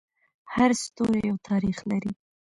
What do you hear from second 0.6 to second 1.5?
ستوری یو